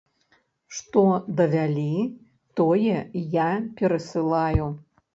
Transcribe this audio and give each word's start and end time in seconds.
Што 0.77 1.03
давялі, 1.41 1.93
тое 2.63 2.97
я 3.39 3.49
перасылаю. 3.83 4.65